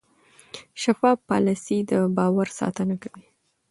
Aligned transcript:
شفاف 0.81 1.17
پالیسي 1.29 1.77
د 1.89 1.91
باور 2.15 2.47
ساتنه 2.59 2.95
کوي. 3.03 3.25